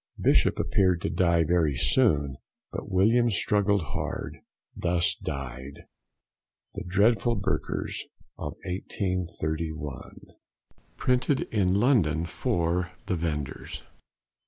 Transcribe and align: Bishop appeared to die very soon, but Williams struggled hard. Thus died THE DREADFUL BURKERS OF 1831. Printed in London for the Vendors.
Bishop 0.19 0.57
appeared 0.57 0.99
to 1.03 1.11
die 1.11 1.43
very 1.43 1.75
soon, 1.75 2.37
but 2.71 2.89
Williams 2.89 3.35
struggled 3.35 3.83
hard. 3.83 4.39
Thus 4.75 5.13
died 5.13 5.85
THE 6.73 6.83
DREADFUL 6.85 7.35
BURKERS 7.35 8.05
OF 8.35 8.53
1831. 8.65 10.21
Printed 10.97 11.41
in 11.53 11.75
London 11.75 12.25
for 12.25 12.93
the 13.05 13.15
Vendors. 13.15 13.83